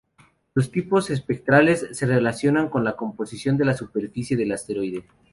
Los 0.55 0.71
tipos 0.71 1.11
espectrales 1.11 1.89
se 1.91 2.07
relacionan 2.07 2.69
con 2.69 2.83
la 2.83 2.95
composición 2.95 3.55
de 3.57 3.65
la 3.65 3.75
superficie 3.77 4.35
del 4.35 4.51
asteroide. 4.51 5.03